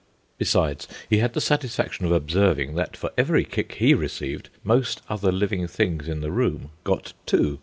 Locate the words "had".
1.19-1.33